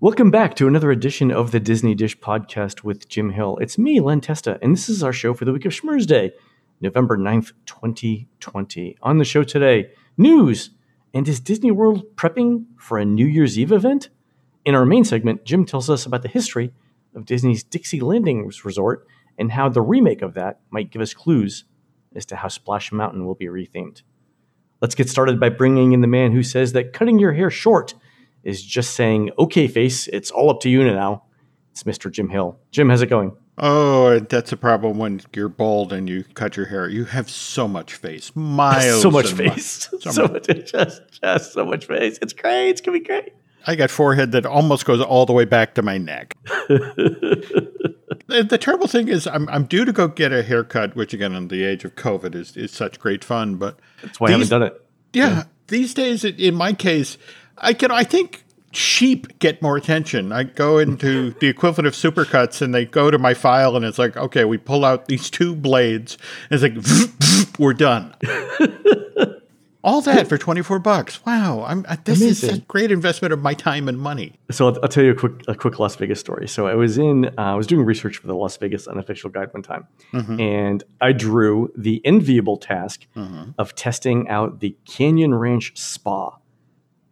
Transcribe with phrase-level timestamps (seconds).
[0.00, 3.58] Welcome back to another edition of the Disney Dish podcast with Jim Hill.
[3.60, 6.30] It's me, Len Testa, and this is our show for the week of Schmurz Day,
[6.80, 8.96] November 9th, 2020.
[9.02, 10.70] On the show today, news
[11.12, 14.08] and is Disney World prepping for a New Year's Eve event?
[14.64, 16.72] In our main segment, Jim tells us about the history
[17.16, 19.04] of Disney's Dixie Landings Resort
[19.36, 21.64] and how the remake of that might give us clues
[22.14, 24.02] as to how Splash Mountain will be rethemed.
[24.80, 27.94] Let's get started by bringing in the man who says that cutting your hair short
[28.44, 31.24] is just saying, okay, face, it's all up to you now.
[31.72, 32.10] It's Mr.
[32.10, 32.58] Jim Hill.
[32.70, 33.36] Jim, how's it going?
[33.60, 36.88] Oh, that's a problem when you're bald and you cut your hair.
[36.88, 41.64] You have so much face, miles, so much face, so, so much, just, just so
[41.64, 42.18] much face.
[42.22, 42.70] It's great.
[42.70, 43.32] It's gonna be great.
[43.66, 46.36] I got forehead that almost goes all the way back to my neck.
[46.68, 51.34] the, the, terrible thing is, I'm, I'm due to go get a haircut, which again,
[51.34, 53.56] in the age of COVID, is is such great fun.
[53.56, 54.86] But that's why these, I haven't done it.
[55.12, 55.44] Yeah, yeah.
[55.66, 57.18] these days, in my case,
[57.60, 60.32] I can I think sheep get more attention.
[60.32, 63.98] I go into the equivalent of supercuts and they go to my file and it's
[63.98, 66.18] like, okay, we pull out these two blades.
[66.50, 68.14] And it's like, we're done.
[69.84, 71.24] All that for 24 bucks.
[71.24, 71.64] Wow.
[71.64, 72.50] I'm, this Amazing.
[72.50, 74.34] is a great investment of my time and money.
[74.50, 76.48] So I'll, I'll, tell you a quick, a quick Las Vegas story.
[76.48, 79.54] So I was in, uh, I was doing research for the Las Vegas unofficial guide
[79.54, 80.40] one time mm-hmm.
[80.40, 83.52] and I drew the enviable task mm-hmm.
[83.56, 86.38] of testing out the Canyon Ranch Spa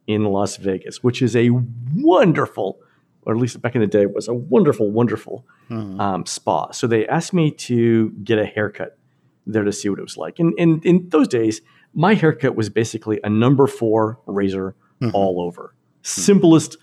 [0.07, 1.51] in Las Vegas, which is a
[1.95, 2.79] wonderful,
[3.23, 6.01] or at least back in the day, was a wonderful, wonderful mm-hmm.
[6.01, 6.71] um, spa.
[6.71, 8.99] So they asked me to get a haircut
[9.47, 10.39] there to see what it was like.
[10.39, 11.61] And, and in those days,
[11.95, 15.15] my haircut was basically a number four razor mm-hmm.
[15.15, 15.75] all over.
[16.03, 16.77] Simplest,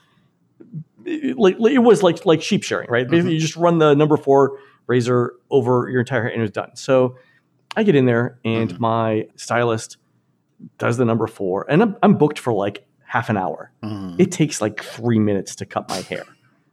[1.06, 3.08] like it was like like sheep shearing, right?
[3.08, 3.36] Basically, mm-hmm.
[3.36, 6.76] you just run the number four razor over your entire hair and it was done.
[6.76, 7.18] So
[7.76, 8.82] I get in there and mm-hmm.
[8.82, 9.98] my stylist
[10.78, 13.72] does the number four, and I'm, I'm booked for like half an hour.
[13.84, 14.20] Mm.
[14.20, 16.26] It takes like three minutes to cut my hair,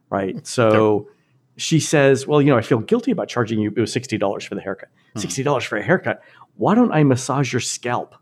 [0.09, 0.35] right?
[0.47, 1.15] So yep.
[1.57, 3.71] she says, "Well, you know, I feel guilty about charging you.
[3.77, 4.89] It was sixty dollars for the haircut.
[5.15, 5.21] Mm.
[5.21, 6.23] Sixty dollars for a haircut.
[6.55, 8.15] Why don't I massage your scalp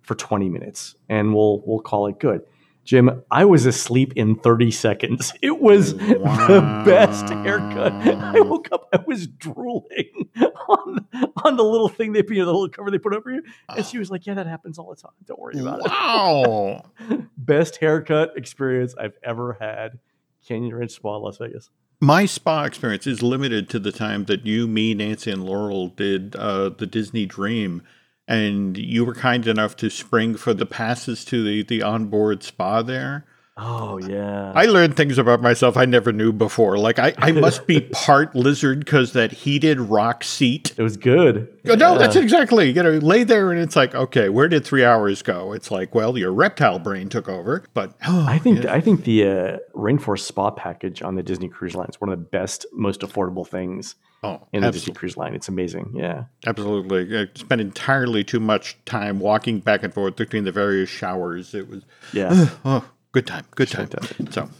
[0.00, 2.40] for twenty minutes and we'll we'll call it good?"
[2.84, 5.32] Jim, I was asleep in 30 seconds.
[5.42, 6.46] It was wow.
[6.46, 7.92] the best haircut.
[7.92, 10.28] I woke up, I was drooling
[10.68, 11.06] on,
[11.44, 13.42] on the little thing they, you know, the little cover they put over you.
[13.68, 15.12] And she was like, Yeah, that happens all the time.
[15.26, 16.84] Don't worry about wow.
[16.98, 17.10] it.
[17.10, 17.26] Wow.
[17.36, 19.98] best haircut experience I've ever had.
[20.46, 21.70] Canyon Ranch Spa, Las Vegas.
[22.00, 26.34] My spa experience is limited to the time that you, me, Nancy, and Laurel did
[26.34, 27.82] uh, the Disney Dream
[28.30, 32.80] and you were kind enough to spring for the passes to the the onboard spa
[32.80, 33.26] there.
[33.56, 34.52] Oh yeah.
[34.54, 36.78] I learned things about myself I never knew before.
[36.78, 40.72] Like I, I must be part lizard because that heated rock seat.
[40.78, 41.48] It was good.
[41.68, 41.98] Oh, no, yeah.
[41.98, 42.70] that's exactly.
[42.70, 45.52] You know, lay there and it's like, okay, where did three hours go?
[45.52, 47.64] It's like, well, your reptile brain took over.
[47.74, 48.72] But oh, I think yeah.
[48.72, 52.18] I think the uh, Rainforest Spa package on the Disney Cruise Line is one of
[52.18, 54.72] the best, most affordable things Oh, in the absolutely.
[54.72, 55.34] Disney Cruise Line.
[55.34, 55.92] It's amazing.
[55.94, 57.18] Yeah, absolutely.
[57.18, 61.54] I spent entirely too much time walking back and forth between the various showers.
[61.54, 62.50] It was yeah.
[62.64, 63.46] oh, good time.
[63.54, 63.88] Good time.
[64.30, 64.50] So,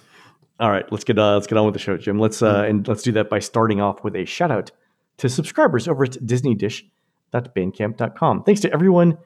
[0.59, 2.19] all right, let's get uh, let's get on with the show, Jim.
[2.19, 2.71] Let's uh, mm-hmm.
[2.71, 4.71] and let's do that by starting off with a shout out
[5.19, 8.45] to subscribers over at DisneyDish.bandcamp.com.
[8.45, 9.19] Thanks to everyone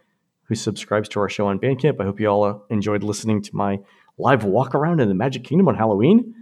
[0.45, 2.01] who subscribes to our show on Bandcamp.
[2.01, 3.79] I hope you all uh, enjoyed listening to my
[4.19, 6.35] live walk around in the Magic Kingdom on Halloween.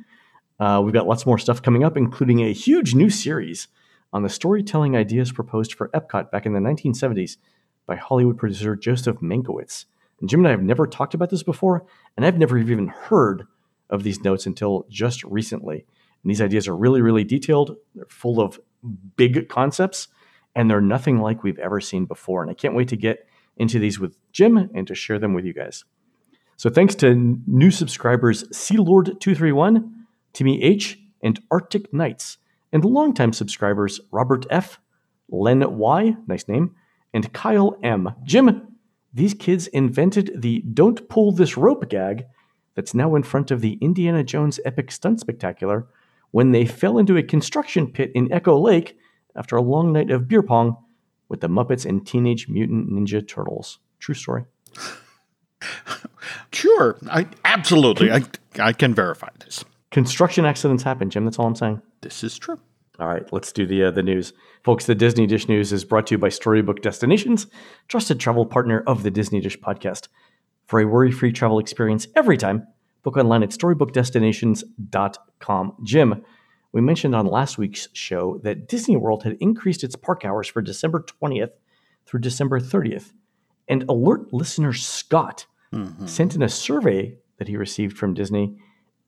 [0.58, 3.68] Uh, we've got lots more stuff coming up, including a huge new series
[4.12, 7.36] on the storytelling ideas proposed for Epcot back in the 1970s
[7.86, 9.86] by Hollywood producer Joseph Mankiewicz.
[10.20, 11.84] And Jim and I have never talked about this before,
[12.16, 13.44] and I've never even heard
[13.90, 15.84] of these notes until just recently.
[16.22, 17.76] And these ideas are really, really detailed.
[17.94, 18.60] They're full of
[19.16, 20.08] big concepts,
[20.54, 22.42] and they're nothing like we've ever seen before.
[22.42, 25.44] And I can't wait to get into these with Jim and to share them with
[25.44, 25.84] you guys.
[26.56, 30.02] So thanks to new subscribers Sea Lord 231
[30.32, 32.38] Timmy H, and Arctic Knights
[32.72, 34.80] and longtime subscribers Robert F.,
[35.28, 36.74] Len Y., nice name,
[37.14, 38.14] and Kyle M.
[38.24, 38.68] Jim,
[39.12, 42.24] these kids invented the Don't Pull This Rope gag
[42.74, 45.86] that's now in front of the Indiana Jones Epic Stunt Spectacular
[46.30, 48.96] when they fell into a construction pit in Echo Lake
[49.36, 50.76] after a long night of beer pong
[51.28, 53.78] with the Muppets and Teenage Mutant Ninja Turtles.
[53.98, 54.44] True story.
[56.52, 58.22] sure, I absolutely I
[58.58, 59.64] I can verify this.
[59.92, 61.24] Construction accidents happen, Jim.
[61.24, 61.80] That's all I'm saying.
[62.00, 62.58] This is true.
[62.98, 64.86] All right, let's do the uh, the news, folks.
[64.86, 67.46] The Disney Dish News is brought to you by Storybook Destinations,
[67.88, 70.08] trusted travel partner of the Disney Dish podcast.
[70.66, 72.66] For a worry-free travel experience every time,
[73.02, 75.76] book online at StorybookDestinations.com.
[75.84, 76.24] Jim,
[76.72, 80.62] we mentioned on last week's show that Disney World had increased its park hours for
[80.62, 81.50] December 20th
[82.06, 83.12] through December 30th,
[83.68, 86.06] and alert listener Scott mm-hmm.
[86.06, 88.56] sent in a survey that he received from Disney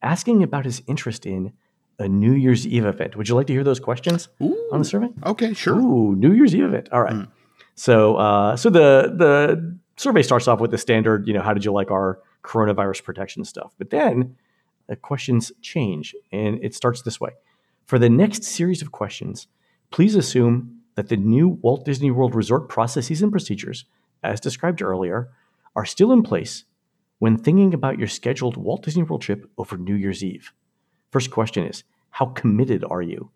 [0.04, 1.52] asking about his interest in
[1.98, 3.16] a New Year's Eve event.
[3.16, 4.68] Would you like to hear those questions Ooh.
[4.72, 5.08] on the survey?
[5.24, 5.76] Okay, sure.
[5.76, 6.88] Ooh, New Year's Eve event.
[6.92, 7.26] All right.
[7.74, 11.64] So, uh, so the the survey starts off with the standard, you know, how did
[11.64, 13.72] you like our coronavirus protection stuff?
[13.78, 14.36] But then
[14.86, 17.30] the questions change, and it starts this way.
[17.86, 19.46] For the next series of questions,
[19.90, 23.84] please assume that the new Walt Disney World Resort processes and procedures,
[24.22, 25.30] as described earlier,
[25.74, 26.64] are still in place
[27.18, 30.52] when thinking about your scheduled Walt Disney World trip over New Year's Eve.
[31.10, 33.30] First question is How committed are you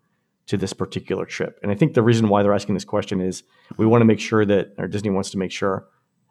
[0.47, 1.59] to this particular trip?
[1.61, 3.43] And I think the reason why they're asking this question is
[3.77, 5.87] we want to make sure that, or Disney wants to make sure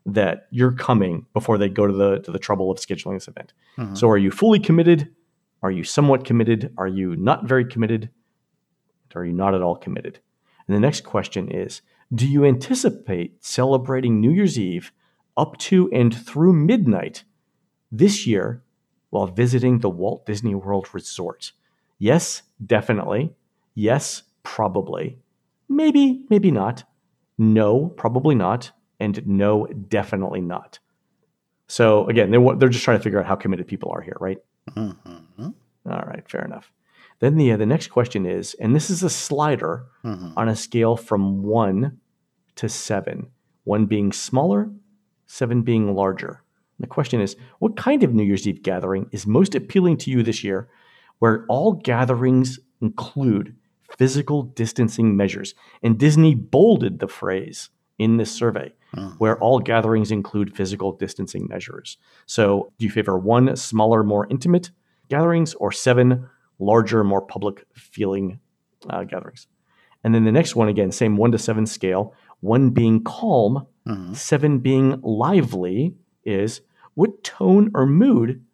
[0.06, 3.52] that you're coming before they go to the to the trouble of scheduling this event.
[3.76, 3.94] Mm-hmm.
[3.94, 5.14] So are you fully committed?
[5.62, 6.72] Are you somewhat committed?
[6.78, 8.10] Are you not very committed?
[9.14, 10.20] Are you not at all committed?
[10.66, 11.82] And the next question is
[12.14, 14.92] Do you anticipate celebrating New Year's Eve
[15.36, 17.24] up to and through midnight
[17.90, 18.62] this year
[19.10, 21.52] while visiting the Walt Disney World Resort?
[21.98, 23.34] Yes, definitely.
[23.74, 25.18] Yes, probably.
[25.68, 26.84] Maybe, maybe not.
[27.38, 28.72] No, probably not.
[29.00, 30.78] And no, definitely not.
[31.68, 34.16] So again, they, wa- they're just trying to figure out how committed people are here,
[34.20, 34.38] right?
[34.70, 35.54] Mhm.
[35.86, 36.72] All right, fair enough.
[37.20, 40.32] Then the uh, the next question is, and this is a slider Mhm.
[40.36, 41.98] on a scale from one
[42.56, 43.28] to seven,
[43.64, 44.70] one being smaller,
[45.26, 46.42] seven being larger.
[46.80, 50.22] The question is, what kind of New Year's Eve gathering is most appealing to you
[50.22, 50.68] this year,
[51.18, 53.56] where all gatherings include
[53.96, 55.54] physical distancing measures?
[55.82, 58.72] And Disney bolded the phrase in this survey,
[59.18, 61.98] where all gatherings include physical distancing measures.
[62.26, 64.70] So, do you favor one smaller, more intimate
[65.08, 66.28] gatherings, or seven
[66.60, 68.38] larger, more public feeling
[68.88, 69.48] uh, gatherings?
[70.04, 74.14] And then the next one, again, same one to seven scale, one being calm, Mhm.
[74.14, 75.94] seven being lively,
[76.24, 76.60] is
[76.98, 78.44] what tone or mood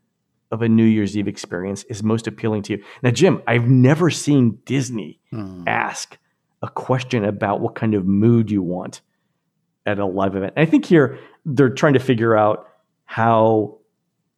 [0.50, 2.84] of a New Year's Eve experience is most appealing to you?
[3.02, 5.64] Now, Jim, I've never seen Disney Mhm.
[5.66, 6.18] ask
[6.60, 9.00] a question about what kind of mood you want
[9.86, 10.52] at a live event.
[10.56, 12.68] And I think here they're trying to figure out
[13.06, 13.78] how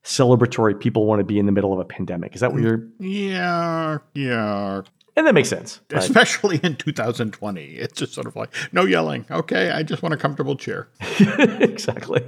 [0.05, 2.35] celebratory people want to be in the middle of a pandemic.
[2.37, 2.87] Is that what you're?
[3.01, 4.83] Yeah, yeah.
[5.17, 5.81] And that makes sense.
[5.91, 6.03] right?
[6.03, 7.65] Especially in 2020.
[7.65, 9.25] It's just sort of like, no yelling.
[9.31, 10.89] Okay, I just want a comfortable chair.
[11.61, 12.23] exactly.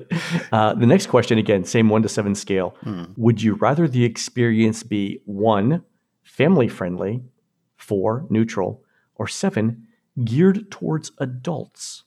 [0.50, 2.74] Uh, the next question, again, same one to seven scale.
[3.18, 5.82] Would you rather the experience be one,
[6.22, 7.22] family friendly,
[7.76, 8.82] four, neutral,
[9.16, 9.86] or seven,
[10.24, 12.04] geared towards adults?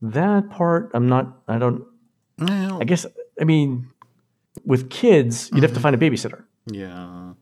[0.00, 1.84] That part, I'm not, I don't,
[2.38, 3.04] Well, I guess,
[3.40, 3.88] I mean,
[4.64, 6.44] with kids, you'd have to find a babysitter.
[6.70, 7.32] Yeah.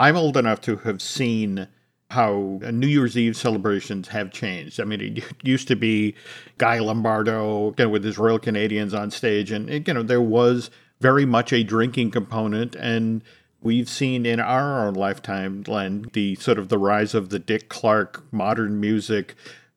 [0.00, 1.68] I'm old enough to have seen
[2.08, 4.80] how New Year's Eve celebrations have changed.
[4.80, 6.14] I mean, it used to be
[6.56, 10.70] Guy Lombardo you know, with his Royal Canadians on stage, and you know there was
[11.02, 13.22] very much a drinking component, and
[13.60, 17.68] we've seen in our own lifetime, Len, the sort of the rise of the Dick
[17.68, 19.34] Clark modern music,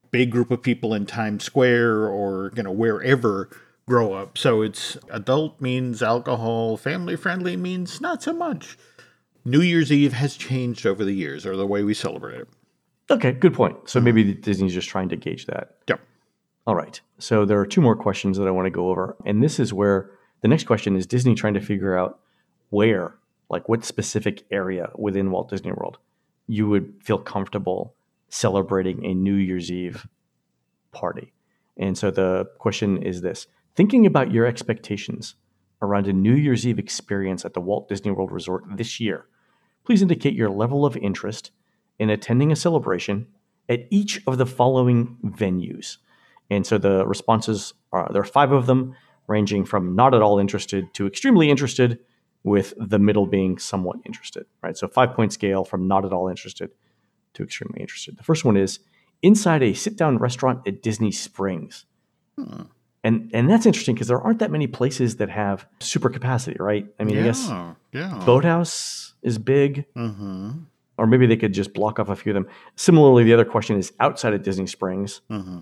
[0.10, 3.50] big group of people in Times Square or you know wherever
[3.90, 4.38] grow up.
[4.38, 8.78] So it's adult means alcohol, family friendly means not so much.
[9.45, 12.48] New Year's Eve has changed over the years, or the way we celebrate it.
[13.10, 13.90] Okay, good point.
[13.90, 14.42] So maybe mm-hmm.
[14.42, 15.78] Disney's just trying to gauge that.
[15.88, 16.00] Yep.
[16.66, 17.00] All right.
[17.19, 19.18] So there are two more questions that I want to go over.
[19.25, 20.12] And this is where
[20.42, 22.19] the next question is Disney trying to figure out
[22.69, 23.16] where,
[23.50, 25.98] like what specific area within Walt Disney World
[26.47, 27.95] you would feel comfortable
[28.30, 30.07] celebrating a New Year's Eve
[30.92, 31.31] party.
[31.78, 35.35] And so the question is this thinking about your expectations
[35.81, 39.26] around a New Year's Eve experience at the Walt Disney World Resort this year,
[39.85, 41.52] please indicate your level of interest
[41.99, 43.28] in attending a celebration
[43.69, 45.97] at each of the following venues.
[46.49, 48.95] And so the responses are there are five of them,
[49.28, 51.99] ranging from not at all interested to extremely interested,
[52.44, 54.78] with the middle being somewhat interested, right?
[54.78, 56.71] So five point scale from not at all interested
[57.33, 58.18] to extremely interested.
[58.18, 58.80] The first one is
[59.21, 61.85] inside a sit down restaurant at Disney Springs.
[62.37, 62.63] Hmm.
[63.04, 66.88] And and that's interesting because there aren't that many places that have super capacity, right?
[67.00, 67.48] I mean, I guess
[67.92, 68.22] yeah.
[68.26, 70.52] Boathouse is big, Mm-hmm.
[70.98, 72.48] or maybe they could just block off a few of them.
[72.76, 75.22] Similarly, the other question is outside of Disney Springs.
[75.30, 75.60] Mm-hmm.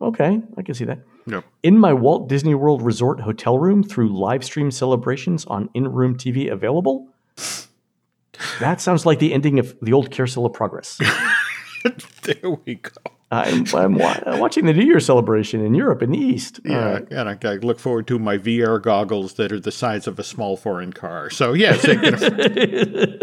[0.00, 1.00] Okay, I can see that.
[1.26, 1.44] Yep.
[1.62, 6.16] In my Walt Disney World Resort hotel room through live stream celebrations on in room
[6.16, 7.08] TV available.
[8.60, 10.98] That sounds like the ending of the old Carousel of Progress.
[12.22, 12.90] there we go.
[13.30, 16.60] I'm, I'm wa- watching the New Year celebration in Europe in the East.
[16.64, 17.06] Yeah, right.
[17.10, 20.24] and I, I look forward to my VR goggles that are the size of a
[20.24, 21.28] small foreign car.
[21.30, 22.00] So yes, can-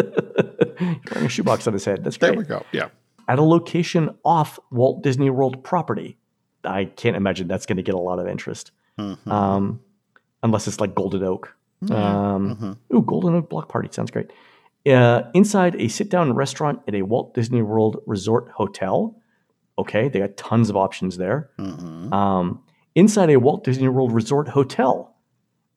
[1.11, 2.03] Wearing a shoebox on his head.
[2.03, 2.65] That's there we go.
[2.71, 2.89] Yeah.
[3.27, 6.17] At a location off Walt Disney World property.
[6.65, 8.71] I can't imagine that's going to get a lot of interest.
[8.99, 9.27] Mhm.
[9.27, 9.79] Um,
[10.43, 11.89] unless it's like Golden Oak Um,
[12.55, 12.95] Mm-hmm.
[12.97, 14.31] Ooh, Golden Oak Block Party sounds great.
[14.85, 19.15] Uh, inside a sit-down restaurant at a Walt Disney World Resort hotel.
[19.77, 21.49] Okay, they got tons of options there.
[21.57, 22.13] Mm-hmm.
[22.13, 22.63] Um,
[22.95, 25.15] inside a Walt Disney World Resort hotel.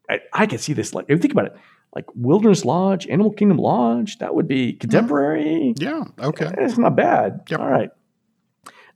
[0.09, 0.95] I, I could see this.
[0.95, 1.57] Like, think about it,
[1.95, 5.75] like Wilderness Lodge, Animal Kingdom Lodge, that would be contemporary.
[5.79, 6.05] Yeah.
[6.21, 6.53] Okay.
[6.59, 7.41] It's not bad.
[7.49, 7.61] Yep.
[7.61, 7.91] All right.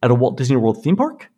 [0.02, 1.30] At a Walt Disney World theme park,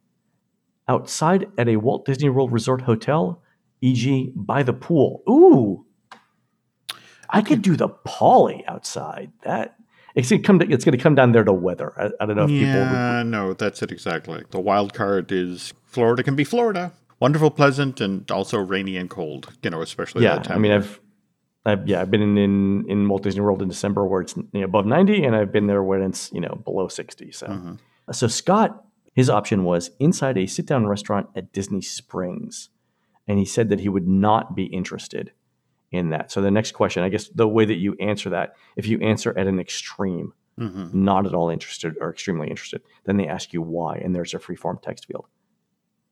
[0.89, 3.43] outside at a Walt Disney World Resort hotel,
[3.81, 5.23] e.g., by the pool.
[5.29, 5.87] Ooh,
[7.31, 9.33] I could do the Polly outside.
[9.43, 9.77] That
[10.15, 10.61] it's gonna come.
[10.63, 11.93] It's gonna come down there to weather.
[11.97, 12.67] I, I don't know if people.
[12.67, 14.43] Yeah, no, that's it exactly.
[14.51, 16.93] The wild card is Florida can be Florida.
[17.21, 19.53] Wonderful, pleasant, and also rainy and cold.
[19.63, 20.57] You know, especially yeah, that time.
[20.57, 21.01] I mean, I've,
[21.65, 24.49] I've yeah, I've been in, in in Walt Disney World in December where it's you
[24.53, 27.31] know, above ninety, and I've been there when it's you know below sixty.
[27.31, 27.75] So, Mm-hmm.
[28.13, 32.71] so Scott, his option was inside a sit down restaurant at Disney Springs,
[33.29, 35.33] and he said that he would not be interested
[35.93, 36.33] in that.
[36.33, 39.37] So the next question, I guess, the way that you answer that, if you answer
[39.39, 40.89] at an extreme, Mm-hmm.
[40.93, 44.39] not at all interested or extremely interested, then they ask you why, and there's a
[44.39, 45.25] free form text field.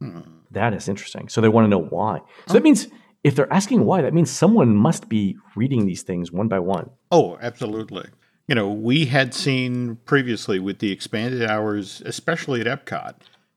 [0.00, 0.20] Hmm.
[0.50, 1.28] That is interesting.
[1.28, 2.20] So they want to know why.
[2.46, 2.88] So that means
[3.22, 6.88] if they're asking why, that means someone must be reading these things one by one.
[7.10, 8.08] Oh, absolutely.
[8.48, 13.16] You know, we had seen previously with the expanded hours, especially at Epcot,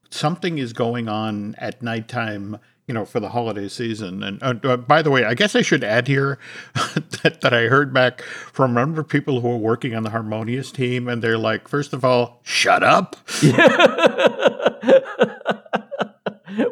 [0.10, 4.24] something is going on at nighttime, you know, for the holiday season.
[4.24, 6.38] And uh, uh, by the way, I guess I should add here
[7.24, 10.10] that, that I heard back from a number of people who are working on the
[10.10, 13.16] Harmonious team, and they're like, first of all, shut up.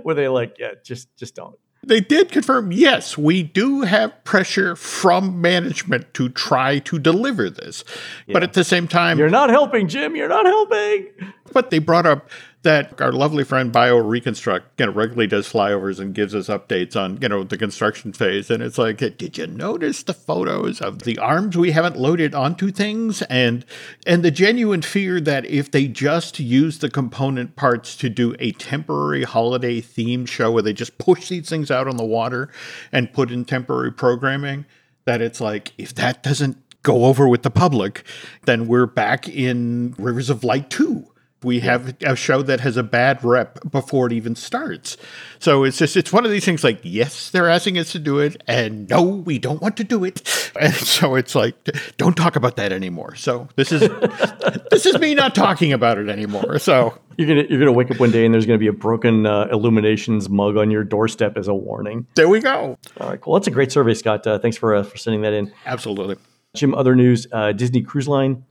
[0.04, 1.58] Where they like, yeah, just just don't.
[1.84, 7.84] They did confirm, yes, we do have pressure from management to try to deliver this.
[8.32, 10.16] But at the same time, You're not helping, Jim.
[10.16, 11.08] You're not helping.
[11.52, 12.30] But they brought up
[12.64, 16.96] that our lovely friend Bio Reconstruct, you know, regularly does flyovers and gives us updates
[16.96, 18.52] on, you know, the construction phase.
[18.52, 22.70] And it's like, did you notice the photos of the arms we haven't loaded onto
[22.72, 23.24] things?
[23.24, 23.66] And
[24.06, 28.52] and the genuine fear that if they just use the component parts to do a
[28.52, 32.50] temporary holiday themed show where they just push these things out on the water
[32.92, 34.66] and put in temporary programming,
[35.06, 38.04] that it's like, if that doesn't go over with the public,
[38.46, 41.11] then we're back in Rivers of Light 2.
[41.44, 44.96] We have a show that has a bad rep before it even starts.
[45.40, 48.20] So it's just, it's one of these things like, yes, they're asking us to do
[48.20, 50.22] it, and no, we don't want to do it.
[50.60, 51.56] And so it's like,
[51.96, 53.16] don't talk about that anymore.
[53.16, 53.80] So this is,
[54.70, 56.60] this is me not talking about it anymore.
[56.60, 59.26] So You're gonna you're gonna wake up one day and there's gonna be a broken
[59.26, 62.06] uh, Illuminations mug on your doorstep as a warning.
[62.16, 62.78] there we go.
[63.00, 63.34] All right, cool.
[63.36, 64.28] That's a great survey, Scott.
[64.28, 65.54] Uh, thanks for uh, for sending that in.
[65.66, 66.18] Absolutely.
[66.54, 68.44] Jim, other news: uh, Disney Cruise Line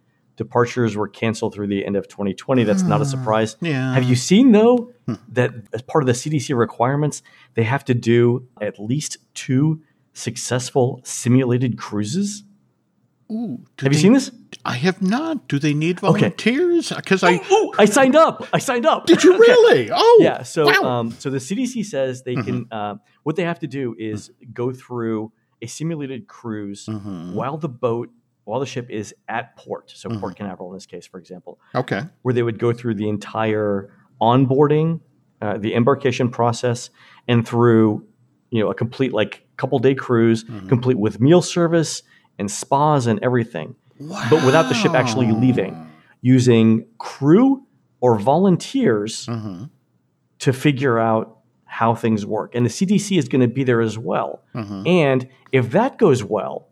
[0.44, 2.64] departures were canceled through the end of 2020.
[2.64, 3.56] That's not a surprise.
[3.60, 3.92] yeah.
[3.94, 4.90] Have you seen though
[5.28, 7.22] that as part of the CDC requirements,
[7.56, 9.82] they have to do at least two
[10.14, 12.44] successful simulated cruises?
[13.30, 14.32] Ooh, Have you seen this?
[14.64, 15.46] I have not.
[15.46, 16.90] Do they need volunteers?
[16.90, 18.44] Because I Oh, I signed up.
[18.52, 19.06] I signed up.
[19.06, 19.88] did you really?
[19.92, 20.42] Oh, yeah.
[20.42, 20.72] So, wow.
[20.72, 20.86] Mm-hmm.
[20.86, 22.66] um, so the CDC says they can.
[22.72, 25.32] Uh, what they have to do is go through
[25.62, 27.34] a simulated cruise Mhm.
[27.34, 28.08] while the boat,
[28.50, 29.90] while the ship is at port.
[29.94, 30.20] So Mm-hmm.
[30.20, 32.02] Port Canaveral in this case, for example, okay.
[32.22, 35.00] where they would go through the entire onboarding,
[35.40, 36.90] uh, the embarkation process,
[37.28, 38.04] and through
[38.50, 40.68] you know a complete like couple day cruise, Mm-hmm.
[40.68, 42.02] complete with meal service
[42.38, 43.74] and spas and everything,
[44.30, 45.72] but without the ship actually leaving,
[46.22, 47.62] using crew
[48.00, 49.64] or volunteers Mm-hmm.
[50.40, 52.54] to figure out how things work.
[52.56, 54.42] And the CDC is going to be there as well.
[54.54, 54.86] Mm-hmm.
[54.86, 56.68] And if that goes well,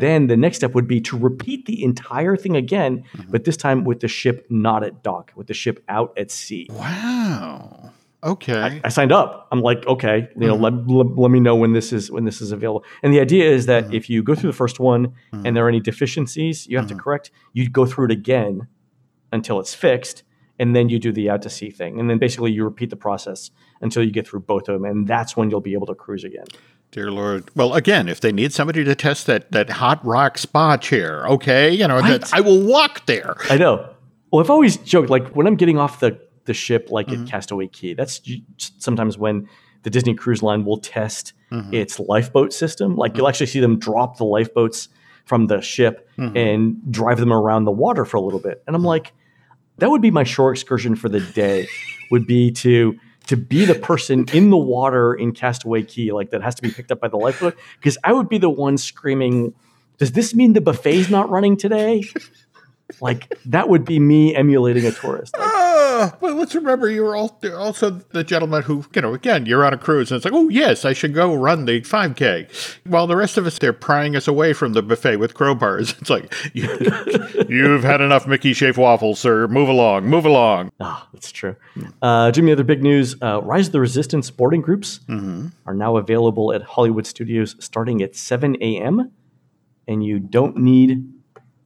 [0.00, 3.30] then the next step would be to repeat the entire thing again, Mm-hmm.
[3.30, 6.66] but this time with the ship not at dock, with the ship out at sea.
[6.70, 7.90] Wow.
[8.22, 8.80] Okay.
[8.82, 9.48] I signed up.
[9.52, 10.88] I'm like, okay, you know, Mm-hmm.
[10.88, 12.84] let, let, let me know when this is when this is available.
[13.02, 13.94] And the idea is that Mm-hmm.
[13.94, 16.94] if you go through the first one and there are any deficiencies you have to
[16.94, 18.66] correct, you go through it again
[19.32, 20.22] until it's fixed,
[20.60, 22.96] and then you do the out to sea thing, and then basically you repeat the
[22.96, 25.94] process until you get through both of them, and that's when you'll be able to
[25.94, 26.44] cruise again.
[26.94, 27.50] Dear Lord.
[27.56, 31.70] Well, again, if they need somebody to test that that hot rock spa chair, okay,
[31.72, 33.34] you know, that I will walk there.
[33.50, 33.90] I know.
[34.30, 37.24] Well, I've always joked like when I'm getting off the the ship, like Mm-hmm.
[37.24, 37.94] at Castaway Cay.
[37.94, 38.20] That's
[38.78, 39.48] sometimes when
[39.82, 41.74] the Disney Cruise Line will test Mm-hmm.
[41.74, 42.94] its lifeboat system.
[42.96, 44.88] Like you'll actually see them drop the lifeboats
[45.24, 46.36] from the ship Mm-hmm.
[46.36, 48.62] and drive them around the water for a little bit.
[48.68, 49.12] And I'm like,
[49.78, 51.66] that would be my shore excursion for the day.
[52.12, 56.42] would be to to be the person in the water in Castaway Cay, like that
[56.42, 59.54] has to be picked up by the lifeboat, because I would be the one screaming,
[59.98, 62.04] "Does this mean the buffet's not running today?"
[63.00, 65.34] like that would be me emulating a tourist.
[65.38, 65.63] Like,
[65.94, 69.72] Uh, but let's remember you were also the gentleman who, you know, again, you're on
[69.72, 72.50] a cruise and it's like, oh, yes, I should go run the 5K.
[72.84, 75.94] While the rest of us, they're prying us away from the buffet with crowbars.
[76.04, 76.68] It's like, you,
[77.48, 79.46] you've had enough Mickey Shape waffles, sir.
[79.46, 80.72] Move along, move along.
[80.80, 81.54] Ah, that's true.
[82.02, 85.48] Uh, Jimmy, other big news uh, Rise of the Resistance boarding groups mm-hmm.
[85.64, 89.12] are now available at Hollywood Studios starting at 7 a.m.
[89.86, 91.13] And you don't need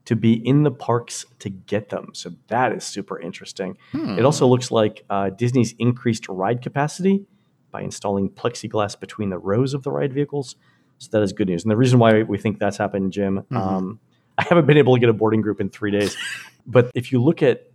[0.09, 2.09] to be in the parks to get them.
[2.15, 3.77] So that is super interesting.
[3.93, 4.19] Hmm.
[4.19, 7.27] It also looks like uh, Disney's increased ride capacity
[7.71, 10.57] by installing plexiglass between the rows of the ride vehicles.
[10.97, 11.63] So that is good news.
[11.63, 13.57] And the reason why we think that's happened, Jim, mm-hmm.
[13.59, 14.01] um,
[14.39, 16.17] I haven't been able to get a boarding group in three days.
[16.67, 17.71] but if you look at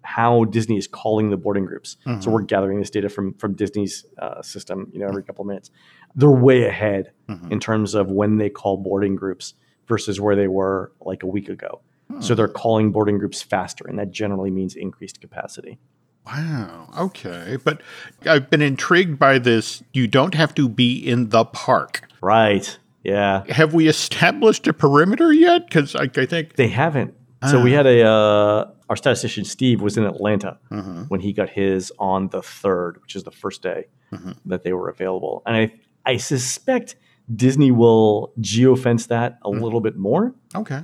[0.00, 2.22] how Disney is calling the boarding groups, mm-hmm.
[2.22, 5.48] so we're gathering this data from from Disney's uh, system, you know, every couple of
[5.48, 5.70] minutes,
[6.14, 7.52] they're way ahead mm-hmm.
[7.52, 9.52] in terms of when they call boarding groups
[9.88, 11.80] versus where they were like a week ago.
[12.10, 12.20] Hmm.
[12.20, 15.78] So they're calling boarding groups faster, and that generally means increased capacity.
[16.26, 16.88] Wow.
[16.98, 17.58] Okay.
[17.62, 17.82] But
[18.24, 19.82] I've been intrigued by this.
[19.92, 22.08] You don't have to be in the park.
[22.22, 22.78] Right.
[23.02, 23.44] Yeah.
[23.50, 25.66] Have we established a perimeter yet?
[25.66, 27.14] Because I, I, think they haven't.
[27.50, 27.76] So we ah.
[27.76, 31.02] had a uh, our statistician Steve was in Atlanta mm-hmm.
[31.04, 34.32] when he got his on the third, which is the first day mm-hmm.
[34.46, 35.72] that they were available, and I
[36.06, 36.96] I suspect
[37.34, 39.60] Disney will geofence that a mm.
[39.60, 40.34] little bit more.
[40.54, 40.82] Okay.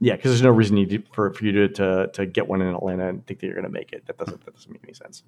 [0.00, 2.62] Yeah, because there's no reason you do, for, for you to, to to get one
[2.62, 4.06] in Atlanta and think that you're going to make it.
[4.06, 5.22] That doesn't that doesn't make any sense.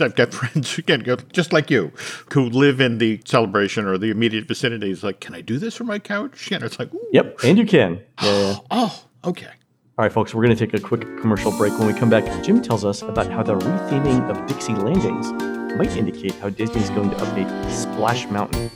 [0.00, 1.92] I've got friends again, go just like you,
[2.32, 4.90] who live in the celebration or the immediate vicinity.
[4.90, 6.50] It's like, can I do this from my couch?
[6.50, 7.08] And it's like, Ooh.
[7.12, 8.00] yep, and you can.
[8.22, 8.56] Yeah.
[8.70, 9.50] oh, okay.
[9.96, 11.78] All right, folks, we're going to take a quick commercial break.
[11.78, 15.30] When we come back, Jim tells us about how the retheming of Dixie Landings
[15.78, 18.72] might indicate how Disney is going to update Splash Mountain.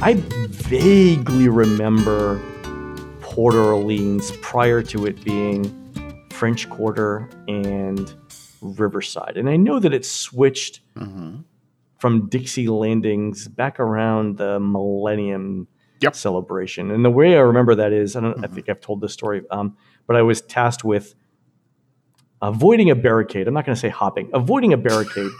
[0.00, 2.40] I vaguely remember
[3.20, 5.74] Port Orleans prior to it being
[6.30, 8.14] French Quarter and
[8.60, 9.36] Riverside.
[9.36, 11.38] And I know that it switched mm-hmm.
[11.98, 15.66] from Dixie Landings back around the Millennium
[16.00, 16.14] yep.
[16.14, 16.92] celebration.
[16.92, 18.44] And the way I remember that is, I don't mm-hmm.
[18.44, 21.16] I think I've told this story, um, but I was tasked with
[22.40, 23.48] avoiding a barricade.
[23.48, 25.32] I'm not going to say hopping, avoiding a barricade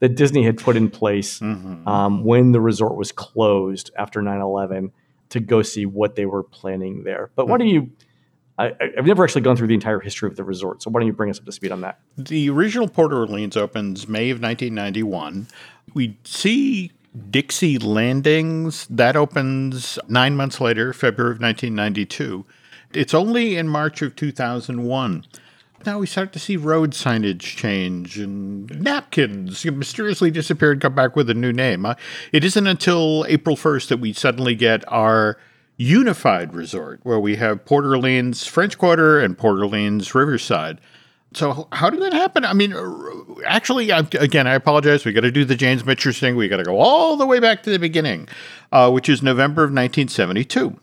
[0.00, 1.86] that Disney had put in place mm-hmm.
[1.86, 4.92] um, when the resort was closed after 9 11
[5.30, 7.30] to go see what they were planning there.
[7.36, 7.50] But mm-hmm.
[7.50, 7.90] why don't you?
[8.58, 11.06] I, have never actually gone through the entire history of the resort, so why don't
[11.06, 11.98] you bring us up to speed on that?
[12.18, 15.46] The original Port Orleans opens May of 1991.
[15.94, 16.92] We see
[17.30, 22.44] Dixie Landings that opens nine months later, February of 1992.
[22.92, 25.24] It's only in March of 2001
[25.86, 31.16] now we start to see road signage change and napkins mysteriously disappear and come back
[31.16, 31.86] with a new name.
[31.86, 31.94] Uh,
[32.32, 35.38] it isn't until April 1st that we suddenly get our
[35.76, 40.80] unified resort where we have Port Orleans French Quarter and Port Orleans Riverside.
[41.32, 42.44] So how did that happen?
[42.44, 42.74] I mean,
[43.46, 45.04] actually, again, I apologize.
[45.04, 46.36] We got to do the James Michener thing.
[46.36, 48.28] We got to go all the way back to the beginning,
[48.72, 50.78] uh, which is November of 1972.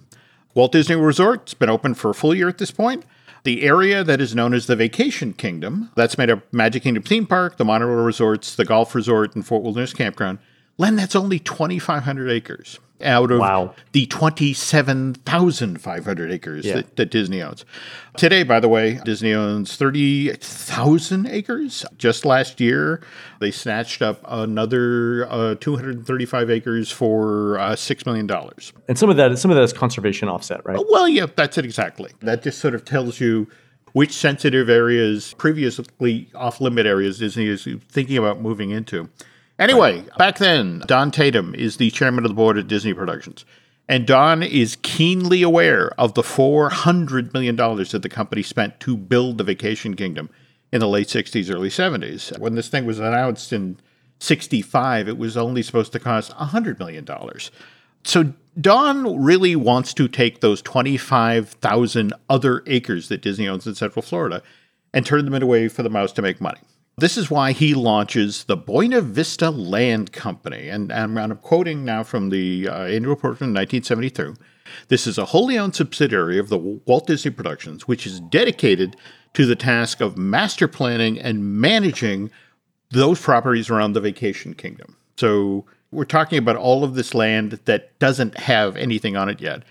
[0.54, 3.06] Walt Disney Resort's been open for a full year at this point.
[3.48, 7.26] The area that is known as the Vacation Kingdom, that's made up Magic Kingdom theme
[7.26, 10.40] park, the monorail resorts, the golf resort, and Fort Wilderness Campground.
[10.78, 13.74] Len, that's only 2,500 acres out of wow.
[13.92, 16.76] the 27,500 acres yeah.
[16.76, 17.66] that, that, Disney owns.
[18.16, 21.86] Today, by the way, Disney owns 30,000 acres.
[21.98, 23.02] Just last year,
[23.40, 28.28] they snatched up another uh, 235 acres for uh, $6 million.
[28.88, 30.84] And some of that, some of that is conservation offset, right?
[30.90, 32.12] Well, yeah, that's it exactly.
[32.22, 33.48] That just sort of tells you
[33.94, 39.10] which sensitive areas, previously off limit areas, Disney is thinking about moving into.
[39.60, 43.44] Anyway, back then, Donn Tatum is the chairman of the board at Disney Productions.
[43.90, 49.38] And Don is keenly aware of the $400 million that the company spent to build
[49.38, 50.30] the Vacation Kingdom
[50.72, 52.38] in the late 60s, early 70s.
[52.38, 53.80] When this thing was announced in
[54.20, 57.08] 65, it was only supposed to cost $100 million.
[58.04, 64.02] So Don really wants to take those 25,000 other acres that Disney owns in Central
[64.02, 64.44] Florida
[64.94, 66.60] and turn them into a way for the mouse to make money.
[67.00, 70.68] This is why he launches the Buena Vista Land Company.
[70.68, 74.34] And, and I'm quoting now from the uh, annual report from 1972.
[74.88, 78.96] This is a wholly owned subsidiary of the Walt Disney Productions, which is dedicated
[79.34, 82.32] to the task of master planning and managing
[82.90, 84.96] those properties around the vacation kingdom.
[85.18, 89.62] So we're talking about all of this land that doesn't have anything on it yet.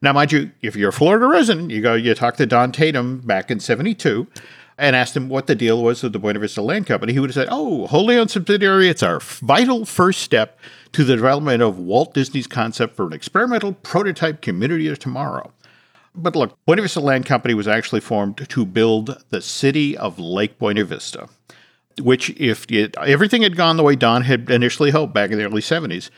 [0.00, 3.18] Now, mind you, if you're a Florida resident, you go, you talk to Donn Tatum
[3.20, 4.26] back in 72.
[4.78, 7.30] And asked him what the deal was with the Buena Vista Land Company, he would
[7.30, 10.58] have said, Oh, wholly owned subsidiary, it's our vital first step
[10.92, 15.52] to the development of Walt Disney's concept for an experimental prototype community of tomorrow.
[16.14, 20.58] But look, Buena Vista Land Company was actually formed to build the city of Lake
[20.58, 21.28] Buena Vista,
[22.00, 25.44] which, if it, everything had gone the way Don had initially hoped back in the
[25.44, 26.10] early 70s,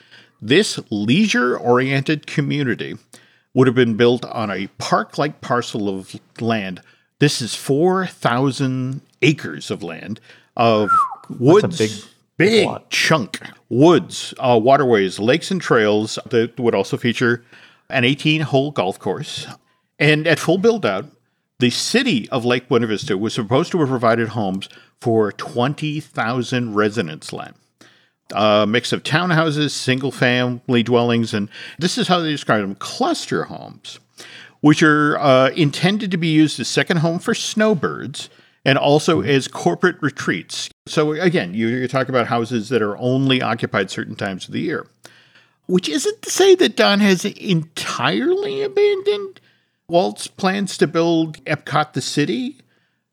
[0.42, 2.96] this leisure oriented community
[3.54, 6.82] would have been built on a park like parcel of land.
[7.24, 10.20] This is 4,000 acres of land
[10.58, 10.90] of
[11.30, 11.78] woods.
[11.78, 11.90] big-
[12.36, 12.90] big lot.
[12.90, 13.40] chunk.
[13.70, 17.42] Woods, uh, waterways, lakes, and trails that would also feature
[17.88, 19.46] an 18 hole golf course.
[19.98, 21.06] And at full build out,
[21.60, 24.68] the city of Lake Buena Vista was supposed to have provided homes
[25.00, 27.54] for 20,000 residents land.
[28.34, 33.44] A mix of townhouses, single family dwellings, and this is how they describe them cluster
[33.44, 33.98] homes,
[34.60, 38.28] which are uh, intended to be used as second home for snowbirds
[38.64, 40.70] and also as corporate retreats.
[40.86, 44.60] So, again, you, you're talking about houses that are only occupied certain times of the
[44.60, 44.86] year,
[45.66, 49.40] which isn't to say that Don has entirely abandoned
[49.88, 52.58] Walt's plans to build Epcot the city.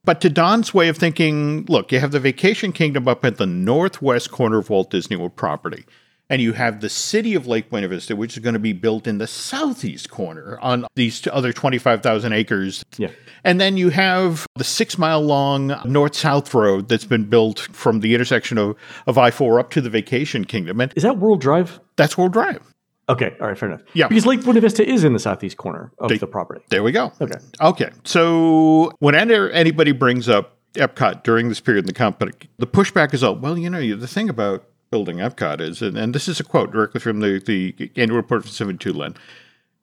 [0.03, 3.45] But to Don's way of thinking, look, you have the Vacation Kingdom up at the
[3.45, 5.85] northwest corner of Walt Disney World property.
[6.31, 9.05] And you have the city of Lake Buena Vista, which is going to be built
[9.05, 12.85] in the southeast corner on these other 25,000 acres.
[12.97, 13.09] Yeah.
[13.43, 17.99] And then you have the six mile long north south road that's been built from
[17.99, 20.79] the intersection of, of I 4 up to the Vacation Kingdom.
[20.79, 21.81] And Is that World Drive?
[21.97, 22.61] that's World Drive.
[23.09, 23.81] Okay, all right, fair enough.
[23.93, 24.07] Yeah.
[24.07, 26.61] because Lake Buena Vista is in the southeast corner of They- the property.
[26.69, 27.11] There we go.
[27.19, 27.39] Okay.
[27.59, 27.89] Okay.
[28.05, 33.21] So whenever anybody brings up Epcot during this period in the company, the pushback is,
[33.21, 36.43] oh, well, you know, the thing about building Epcot is, and, and this is a
[36.43, 39.15] quote directly from the, the annual report from 72 Len,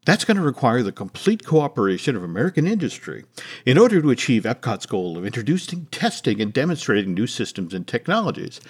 [0.04, 3.24] that's going to require the complete cooperation of American industry
[3.66, 8.60] in order to achieve Epcot's goal of introducing, testing, and demonstrating new systems and technologies.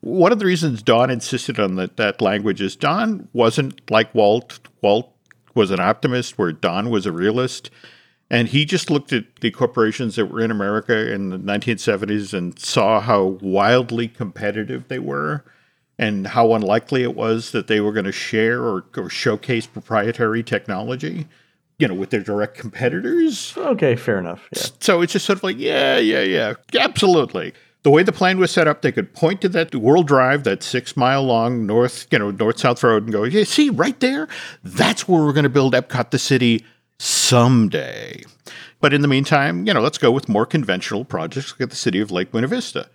[0.00, 4.60] One of the reasons Don insisted on that, that language is Don wasn't like Walt.
[4.82, 5.12] Walt
[5.54, 7.70] was an optimist, where Don was a realist.
[8.30, 12.58] And he just looked at the corporations that were in America in the 1970s and
[12.58, 15.44] saw how wildly competitive they were
[15.98, 20.42] and how unlikely it was that they were going to share or, or showcase proprietary
[20.42, 21.26] technology,
[21.78, 23.54] you know, with their direct competitors.
[23.56, 24.48] Okay, fair enough.
[24.54, 24.62] Yeah.
[24.80, 27.52] So it's just sort of like, yeah, yeah, yeah, absolutely.
[27.84, 30.62] The way the plan was set up, they could point to that World Drive, that
[30.62, 34.26] six mile long north, you know, north south road, and go, yeah, see, right there,
[34.62, 36.64] that's where we're going to build Epcot the city
[36.98, 38.22] someday.
[38.80, 42.00] But in the meantime, you know, let's go with more conventional projects like the city
[42.00, 42.88] of Lake Buena Vista.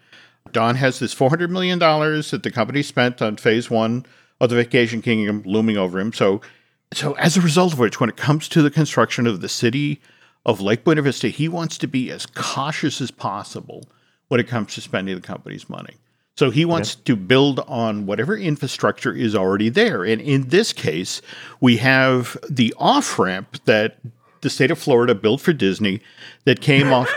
[0.52, 4.06] Don has this $400 million that the company spent on phase one
[4.40, 6.14] of the Vacation Kingdom looming over him.
[6.14, 6.42] So,
[6.94, 10.02] so as a result of which, when it comes to the construction of the city
[10.46, 13.84] of Lake Buena Vista, he wants to be as cautious as possible
[14.28, 15.96] when it comes to spending the company's money.
[16.38, 20.06] So he wants to build on whatever infrastructure is already there.
[20.06, 21.22] And in this case,
[21.60, 23.98] we have the off ramp that
[24.42, 26.02] the state of Florida built for Disney
[26.46, 27.10] that came off.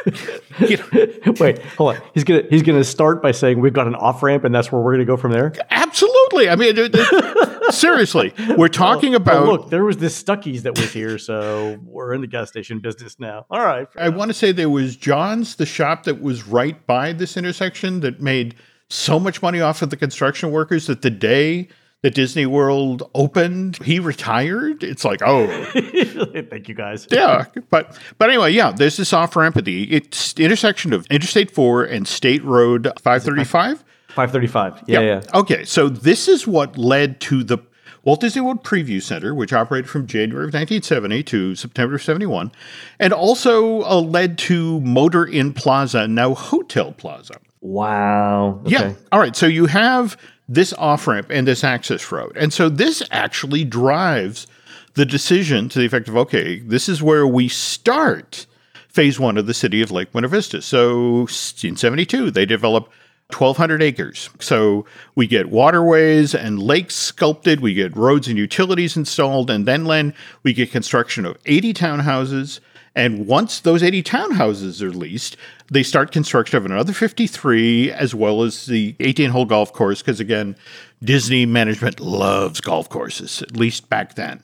[0.61, 2.03] you know, Wait, hold on.
[2.15, 4.81] He's gonna he's gonna start by saying we've got an off ramp, and that's where
[4.81, 5.53] we're gonna go from there.
[5.71, 6.49] absolutely.
[6.49, 9.47] I mean, it- it- seriously, we're talking Oh, about.
[9.47, 13.19] look, there was this Stuckey's that was here, so we're in the gas station business
[13.19, 13.47] now.
[13.51, 13.87] All right.
[13.97, 18.01] I want to say there was John's, the shop that was right by this intersection
[18.01, 18.55] that made
[18.89, 21.69] so much money off of the construction workers that the day
[22.03, 24.83] that Disney World opened, he retired.
[24.83, 27.07] It's like, oh, Thank you guys.
[27.11, 27.47] yeah.
[27.71, 31.51] But but anyway, yeah, there's this off ramp at the it's the intersection of Interstate
[31.51, 33.85] 4 and State Road 535.
[34.09, 34.83] Five thirty-five.
[34.87, 35.23] Yeah, yeah.
[35.33, 37.57] Okay, so this is what led to the
[38.05, 42.53] Walt Disney World Preview Center, which operated from January of 1970 to September of 71,
[42.99, 47.37] and also uh, led to Motor Inn Plaza, now Hotel Plaza.
[47.63, 48.61] Wow.
[48.67, 48.71] Okay.
[48.73, 48.93] Yeah.
[49.13, 49.35] All right.
[49.35, 52.37] So you have this off ramp and this access road.
[52.37, 54.47] And so this actually drives
[54.95, 58.47] the decision to the effect of okay, this is where we start
[58.89, 60.61] phase one of the city of Lake Buena Vista.
[60.61, 61.27] So
[61.63, 62.91] in 72, they develop
[63.33, 64.29] 1,200 acres.
[64.39, 69.87] So we get waterways and lakes sculpted, we get roads and utilities installed, and then,
[69.87, 72.61] Len, we get construction of 80 townhouses.
[72.95, 75.37] And once those 80 townhouses are leased,
[75.71, 80.21] they start construction of another 53, as well as the 18 hole golf course, because
[80.21, 80.57] again,
[81.03, 84.43] Disney management loves golf courses, at least back then.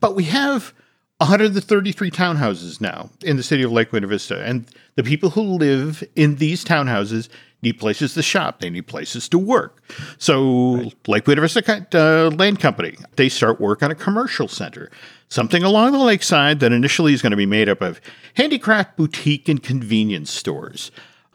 [0.00, 0.74] But we have
[1.18, 4.42] 133 townhouses now in the city of Lake Buena Vista.
[4.44, 7.28] And the people who live in these townhouses
[7.62, 9.82] need places to shop, they need places to work.
[10.18, 14.90] So, Lake Buena Vista uh, Land Company, they start work on a commercial center,
[15.28, 18.00] something along the lakeside that initially is going to be made up of
[18.34, 20.90] handicraft boutique and convenience stores.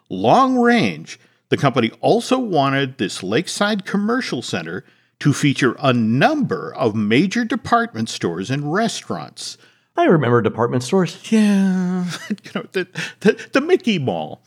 [0.10, 4.86] long range, the company also wanted this lakeside commercial center
[5.20, 9.58] to feature a number of major department stores and restaurants.
[9.98, 11.32] I remember department stores.
[11.32, 12.88] Yeah, you know the,
[13.20, 14.42] the the Mickey Mall,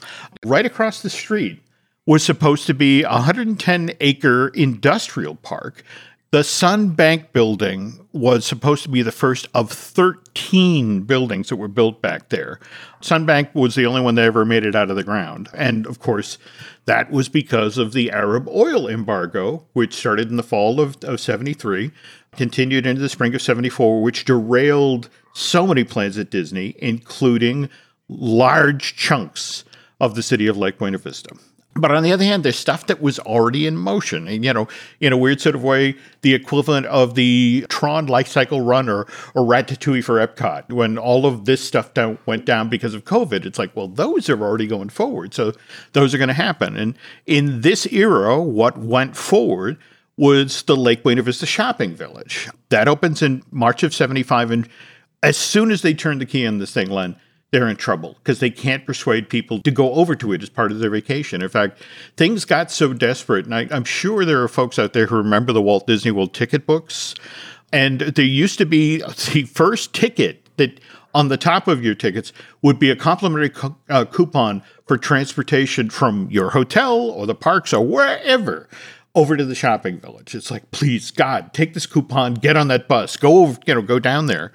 [0.46, 1.61] right across the street,
[2.07, 5.85] was supposed to be a 110 acre industrial park.
[6.33, 11.68] The Sun Bank building was supposed to be the first of 13 buildings that were
[11.68, 12.59] built back there.
[13.03, 15.51] Sun Bank was the only one that ever made it out of the ground.
[15.53, 16.38] And of course,
[16.87, 21.21] that was because of the Arab oil embargo, which started in the fall of, of
[21.21, 21.90] 73,
[22.35, 27.68] continued into the spring of 74, which derailed so many plans at Disney, including
[28.09, 29.66] large chunks
[30.01, 31.37] of the city of Lake Buena Vista.
[31.75, 34.29] But on the other hand, there's stuff that was already in motion.
[34.29, 34.69] And, you know,
[35.01, 39.47] in a weird sort of way, the equivalent of the Tron Lightcycle Run or, or
[39.47, 40.71] Ratatouille for Epcot.
[40.71, 44.29] When all of this stuff down, went down because of COVID, it's like, well, those
[44.29, 45.33] are already going forward.
[45.33, 45.55] So
[45.93, 46.77] those are going to happen.
[46.77, 49.79] And in this era, what went forward
[50.19, 52.51] was the Lake Buena Vista Shopping Village.
[52.69, 54.51] That opens in March of 75.
[54.51, 54.69] And
[55.23, 57.17] as soon as they turn the key on this thing, Len,
[57.53, 60.73] they're in trouble because they can't persuade people to go over to it as part
[60.73, 61.43] of their vacation.
[61.43, 61.83] In fact,
[62.17, 65.53] things got so desperate, and I, am sure there are folks out there who remember
[65.53, 67.15] the Walt Disney World ticket books.
[67.71, 68.99] And there used to be
[69.33, 70.81] the first ticket that
[71.15, 75.91] on the top of your tickets would be a complimentary co- uh, coupon for transportation
[75.91, 78.69] from your hotel or the parks or wherever
[79.15, 80.35] over to the shopping village.
[80.35, 83.83] It's like, please, God, take this coupon, get on that bus, go over, you know,
[83.83, 84.53] go down there.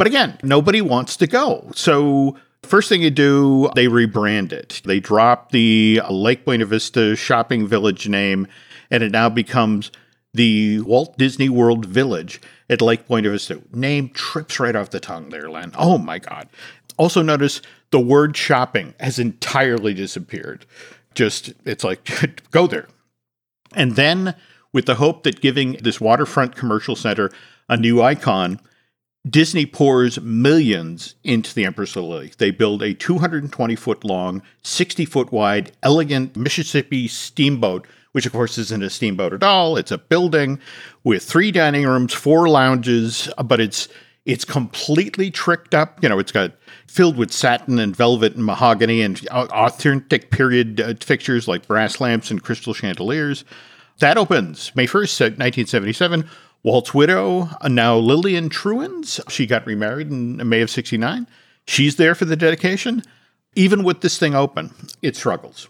[0.00, 1.70] But again, nobody wants to go.
[1.74, 4.80] So First thing you do, they rebrand it.
[4.86, 8.46] They drop the Lake Buena Vista Shopping Village name,
[8.90, 9.90] and it now becomes
[10.32, 13.60] the Walt Disney World Village at Lake Buena Vista.
[13.74, 15.72] Name trips right off the tongue there, Len.
[15.76, 16.48] Oh my God.
[16.96, 17.60] Also, notice
[17.90, 20.64] the word shopping has entirely disappeared.
[21.14, 22.08] Just, it's like,
[22.50, 22.88] go there.
[23.74, 24.34] And then,
[24.72, 27.30] with the hope that giving this waterfront commercial center
[27.68, 28.60] a new icon,
[29.28, 32.32] Disney pours millions into the Empress Lilly.
[32.38, 38.56] They build a 220 foot long, 60 foot wide, elegant Mississippi steamboat, which of course
[38.56, 39.76] isn't a steamboat at all.
[39.76, 40.58] It's a building
[41.04, 43.88] with three dining rooms, four lounges, but it's
[44.24, 46.02] it's completely tricked up.
[46.02, 46.52] You know, it's got
[46.86, 52.30] filled with satin and velvet and mahogany and authentic period uh, fixtures like brass lamps
[52.30, 53.44] and crystal chandeliers.
[53.98, 56.28] That opens May 1st, 1977
[56.62, 61.26] Walt's widow, uh, now Lillian Truyens, she got remarried in May of 69.
[61.66, 63.02] She's there for the dedication.
[63.54, 65.68] Even with this thing open, it struggles.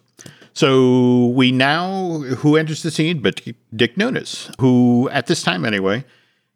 [0.53, 3.41] So we now, who enters the scene but
[3.75, 6.05] Dick Nunis, who at this time anyway,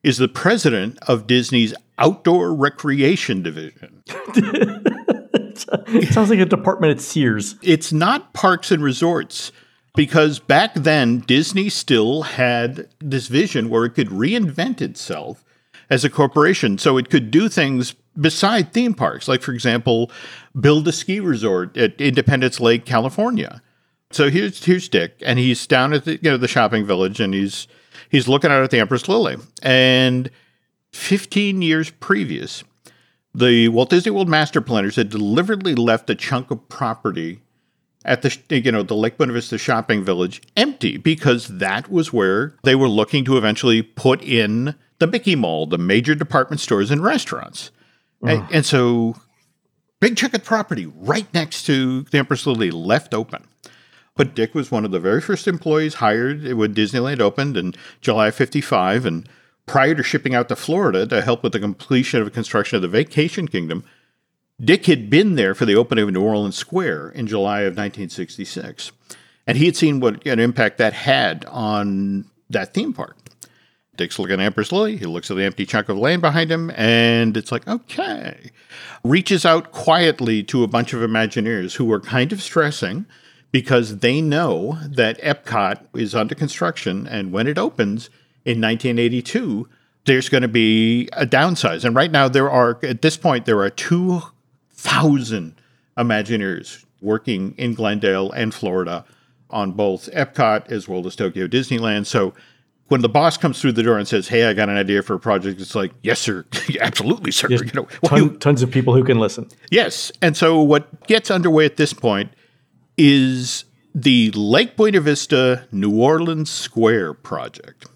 [0.03, 4.03] is the president of Disney's Outdoor Recreation Division.
[4.07, 7.55] it sounds like a department at Sears.
[7.62, 9.53] It's not parks and resorts
[9.94, 15.44] because back then Disney still had this vision where it could reinvent itself
[15.88, 16.78] as a corporation.
[16.78, 19.28] So it could do things beside theme parks.
[19.28, 20.11] Like for example
[20.59, 23.62] build a ski resort at Independence Lake California.
[24.11, 27.35] So here's here's Dick and he's down at the you know the shopping village and
[27.35, 27.66] he's
[28.09, 29.37] he's looking out at the Empress Lilly.
[29.62, 30.30] And
[30.92, 32.64] 15 years previous
[33.37, 37.40] the Walt Disney World master planners had deliberately left a chunk of property
[38.04, 42.54] at the you know the Lake Buena Vista shopping village empty because that was where
[42.62, 47.02] they were looking to eventually put in the Mickey Mall, the major department stores and
[47.02, 47.70] restaurants.
[48.22, 49.16] And, and, so
[50.00, 53.46] big chunk of property right next to the Empress Lilly left open.
[54.16, 58.30] But Dick was one of the very first employees hired when Disneyland opened in July
[58.30, 59.28] 55 and
[59.66, 62.88] prior to shipping out to Florida to help with the completion of construction of the
[62.88, 63.84] Vacation Kingdom,
[64.62, 68.92] Dick had been there for the opening of New Orleans Square in July of 1966,
[69.46, 73.16] and he had seen what an impact that had on that theme park.
[73.96, 74.96] Dick's looking at Empress Lilly.
[74.96, 78.50] He looks at the empty chunk of land behind him, and it's like, okay.
[79.02, 83.06] Reaches out quietly to a bunch of Imagineers who are kind of stressing
[83.50, 88.08] because they know that Epcot is under construction, and when it opens
[88.44, 89.68] in 1982,
[90.06, 91.84] there's going to be a downsize.
[91.84, 94.22] And right now, there are, at this point, there are two
[94.85, 95.61] thousand
[95.97, 99.05] Imagineers working in Glendale and Florida
[99.51, 102.07] on both Epcot as well as Tokyo Disneyland.
[102.07, 102.35] So
[102.88, 105.14] when the boss comes through the door and says, "Hey, I got an idea for
[105.14, 106.44] a project," it's like, "Yes, sir,
[106.81, 109.49] absolutely, sir." you know, ton, you, tons of people who can listen.
[109.70, 112.33] Yes, and so what gets underway at this point
[112.99, 117.87] is the Lake Buena Vista New Orleans Square project.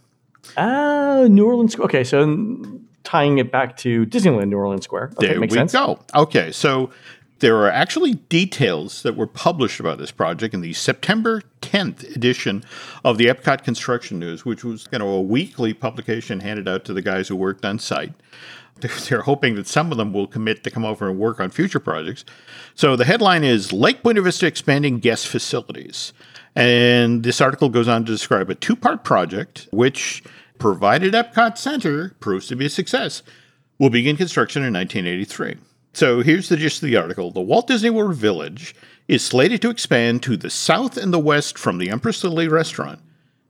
[0.57, 1.79] Ah, uh, New Orleans.
[1.79, 2.23] Okay, so
[3.05, 5.13] tying it back to Disneyland New Orleans Square.
[5.17, 5.73] Okay, there we sense.
[5.73, 5.99] go.
[6.15, 6.91] Okay, so
[7.41, 12.65] There are actually details that were published about this project in the September 10th edition
[13.05, 16.93] of the Epcot Construction News, which was you know a weekly publication handed out to
[16.93, 18.13] the guys who worked on site.
[18.81, 21.81] They're hoping that some of them will commit to come over and work on future
[21.81, 22.25] projects.
[22.75, 26.13] So the headline is Lake Buena Vista expanding guest facilities.
[26.57, 30.25] And this article goes on to describe a two part project, which,
[30.59, 33.23] provided Epcot Center proves to be a success,
[33.79, 35.57] will begin construction in 1983.
[35.95, 37.31] So here's the gist of the article.
[37.31, 38.75] The Walt Disney World Village
[39.09, 43.01] is slated to expand to the south and the west from the Empress Lilly restaurant.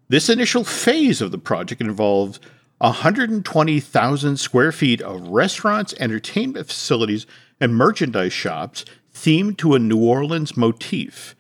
[0.09, 2.41] This initial phase of the project involves
[2.79, 7.27] 120,000 square feet of restaurants, entertainment facilities,
[7.61, 11.35] and merchandise shops themed to a New Orleans motif.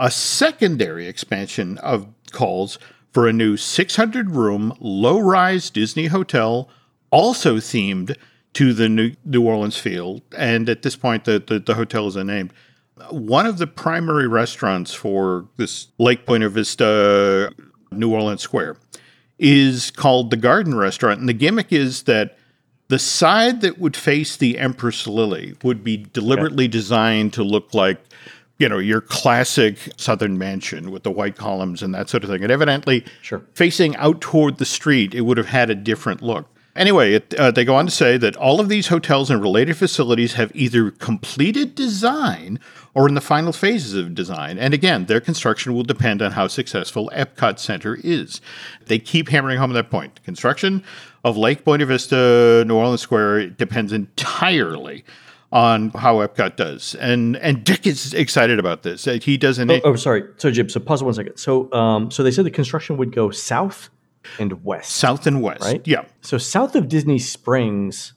[0.00, 2.78] A secondary expansion of calls
[3.14, 6.68] for a new 600 room, low rise Disney hotel,
[7.10, 8.16] also themed
[8.54, 10.22] to the New, New Orleans field.
[10.36, 12.52] And at this point, the, the, the hotel is unnamed.
[13.10, 17.52] One of the primary restaurants for this Lake Buena Vista
[17.92, 18.76] New Orleans Square
[19.38, 21.20] is called the Garden Restaurant.
[21.20, 22.36] And the gimmick is that
[22.88, 28.00] the side that would face the Empress Lilly would be deliberately designed to look like,
[28.58, 32.42] you know, your classic Southern mansion with the white columns and that sort of thing.
[32.42, 33.42] And evidently, Sure.
[33.52, 36.48] facing out toward the street, it would have had a different look.
[36.76, 39.76] Anyway, it, uh, they go on to say that all of these hotels and related
[39.76, 42.58] facilities have either completed design
[42.94, 44.58] or in the final phases of design.
[44.58, 48.40] And again, their construction will depend on how successful Epcot Center is.
[48.86, 50.18] They keep hammering home that point.
[50.24, 50.82] Construction
[51.22, 55.04] of Lake Buena Vista, New Orleans Square depends entirely
[55.52, 56.94] on how Epcot does.
[56.96, 59.06] And and Dick is excited about this.
[59.06, 59.70] Uh, He doesn't.
[59.70, 60.24] Oh, oh, sorry.
[60.38, 60.68] So, Jim.
[60.68, 61.36] So, pause one second.
[61.36, 63.90] So, um, so they said the construction would go south
[64.38, 64.90] and west.
[64.92, 65.62] South and west.
[65.62, 65.86] Right?
[65.86, 66.04] Yeah.
[66.22, 68.14] So, south of Disney Springs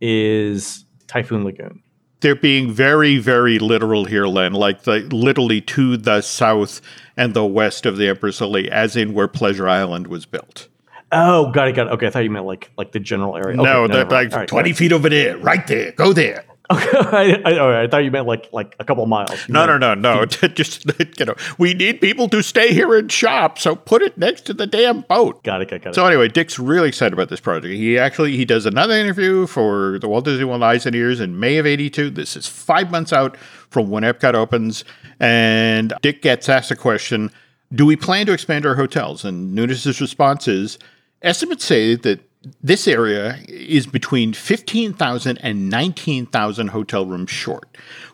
[0.00, 1.82] is Typhoon Lagoon.
[2.20, 4.52] they're being very, very literal here, Len.
[4.52, 6.80] Like the literally to the south
[7.16, 10.68] and the west of the Empress Lilly, as in where Pleasure Island was built.
[11.14, 11.92] Oh, got it, got it.
[11.94, 13.54] Okay, I thought you meant like like the general area.
[13.54, 15.92] Okay, no, they're like right, twenty feet over there, right there.
[15.92, 16.44] Go there.
[16.70, 19.46] Okay, I, I, all right, I thought you meant like like a couple miles.
[19.46, 20.24] You No, no, no, no.
[20.54, 20.86] Just
[21.18, 24.54] you know, we need people to stay here and shop, so put it next to
[24.54, 25.44] the damn boat.
[25.44, 25.82] Got it, got it.
[25.82, 25.94] Got it.
[25.94, 27.74] So anyway, Dick's really excited about this project.
[27.74, 31.38] He actually he does another interview for the Walt Disney World Eyes and Ears in
[31.38, 32.08] May of '82.
[32.08, 33.36] This is five months out
[33.68, 34.86] from when Epcot opens,
[35.20, 37.30] and Dick gets asked a question:
[37.74, 39.22] Do we plan to expand our hotels?
[39.22, 40.78] And Nunis' response is:
[41.24, 42.20] Estimates say that
[42.62, 47.66] this area is between 15,000 and 19,000 hotel rooms short.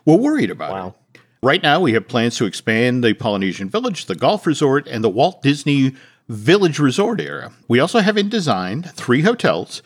[0.05, 0.87] We're worried about Wow.
[1.13, 1.19] it.
[1.43, 5.09] Right now, we have plans to expand the Polynesian Village, the golf resort, and the
[5.09, 5.93] Walt Disney
[6.29, 7.51] Village Resort area.
[7.67, 9.81] We also have in design three hotels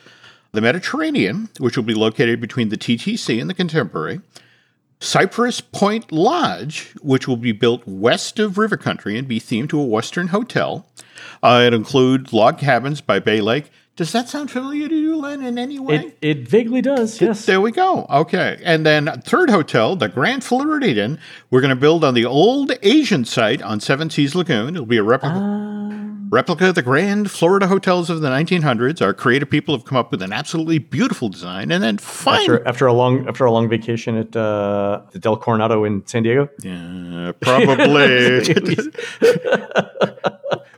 [0.52, 4.20] the Mediterranean, which will be located between the TTC and the Contemporary,
[5.00, 9.80] Cypress Point Lodge, which will be built west of River Country and be themed to
[9.80, 10.86] a Western hotel.
[11.42, 13.70] Uh, it include log cabins by Bay Lake.
[13.96, 15.96] Does that sound familiar to you, Len, in any way?
[15.96, 17.18] it it vaguely does.
[17.18, 17.46] Yes.
[17.46, 18.04] There we go.
[18.10, 18.60] Okay.
[18.62, 21.18] And then third hotel, the Grand Floridian,
[21.50, 24.74] we're going to build on the old Asian site on Seven Seas Lagoon.
[24.74, 25.38] It'll be a replica,
[26.28, 29.00] replica of the Grand Florida hotels of the 1900s.
[29.00, 31.72] Our creative people have come up with an absolutely beautiful design.
[31.72, 35.38] And then finally, After, after a long after a long vacation at uh, the Del
[35.38, 36.50] Coronado in San Diego.
[36.62, 38.44] Yeah, probably.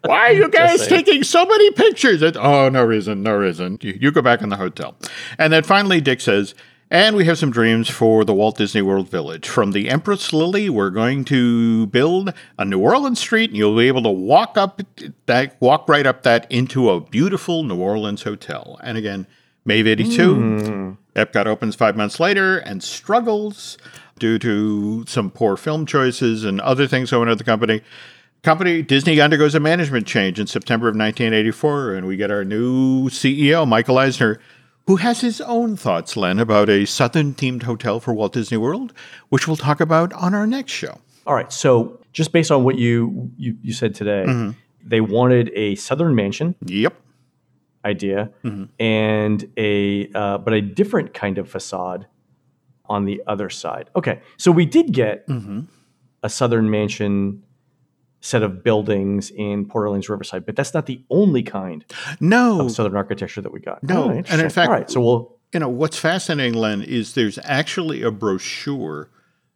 [0.09, 2.23] Why are you guys taking so many pictures?
[2.23, 3.79] It- oh, no reason, no reason.
[3.83, 4.97] You, you go back in the hotel.
[5.37, 6.55] And then finally, Dick says,
[6.91, 9.47] and we have some dreams for the Walt Disney World Village.
[9.47, 13.89] From the Empress Lilly, we're going to build a New Orleans street, and you'll be
[13.89, 14.81] able to walk up
[15.27, 18.81] that, walk right up that into a beautiful New Orleans hotel.
[18.83, 19.27] And again,
[19.67, 20.93] May of 82, hmm.
[21.15, 23.77] Epcot opens five months later and struggles
[24.19, 27.83] due to some poor film choices and other things going on at the company.
[28.49, 33.11] Company Disney undergoes a management change in September of 1984, and we get our new
[33.11, 34.41] CEO, Michael Eisner,
[34.87, 38.95] who has his own thoughts, Len, about a southern themed hotel for Walt Disney World,
[39.29, 40.99] which we'll talk about on our next show.
[41.27, 41.53] All right.
[41.53, 44.53] So just based on what you you, you said today, Mm-hmm.
[44.83, 46.95] they wanted a southern mansion Yep.
[47.85, 48.65] idea Mm-hmm.
[48.83, 52.07] and a uh, but a different kind of facade
[52.87, 53.91] on the other side.
[53.95, 54.21] Okay.
[54.39, 55.61] So we did get Mm-hmm.
[56.23, 57.43] a southern mansion
[58.21, 61.85] set of buildings in Port Orleans Riverside, but that's not the only kind
[62.21, 63.83] No, of southern architecture that we got.
[63.83, 64.91] No, Oh, and in fact- all right.
[64.91, 69.09] So we'll you know what's fascinating len is there's actually a brochure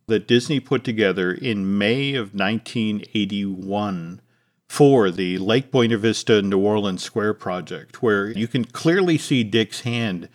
[0.06, 4.20] that disney put together in may of 1981
[4.68, 9.80] for the lake buena vista new orleans square project where you can clearly see dick's
[9.82, 10.28] hand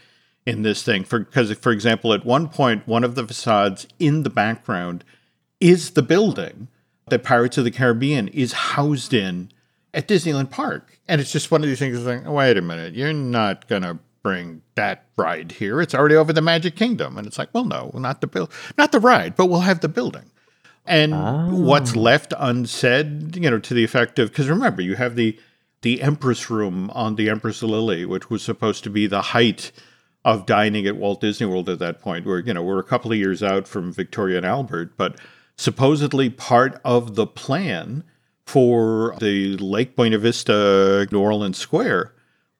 [0.45, 1.03] in this thing.
[1.03, 5.03] For because, for example, at one point, one of the facades in the background
[5.59, 6.69] is the building
[7.09, 9.51] that Pirates of the Caribbean is housed in
[9.93, 12.05] at Disneyland Park, and it's just one of these things.
[12.05, 15.81] Like, wait a minute, you're not gonna bring that ride here.
[15.81, 18.91] It's already over the Magic Kingdom, and it's like, well, no, not the bill, not
[18.91, 20.31] the ride, but we'll have the building.
[20.85, 21.49] And oh.
[21.51, 25.37] what's left unsaid, you know, to the effect of because remember, you have the
[25.81, 29.71] the Empress Room on the Empress Lilly, which was supposed to be the height
[30.25, 32.25] of dining at Walt Disney World at that point.
[32.25, 35.19] Where you know we're a couple of years out from Victoria and Albert, but
[35.57, 38.03] supposedly part of the plan
[38.45, 42.13] for the Lake Buena Vista New Orleans Square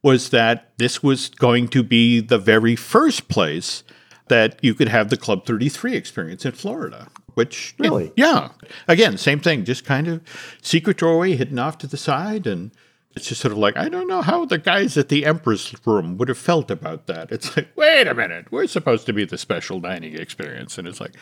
[0.04, 3.84] was that this was going to be the very first place
[4.28, 7.10] that you could have the Club 33 experience in Florida.
[7.36, 8.50] Which really, yeah,
[8.88, 10.22] again, same thing, just kind of
[10.62, 12.72] secret doorway hidden off to the side, and
[13.18, 16.18] it's just sort of like I don't know how the guys at the Empress Room
[16.18, 17.32] would have felt about that.
[17.32, 21.02] It's like, wait a minute, we're supposed to be the special dining experience, and it's
[21.02, 21.16] like,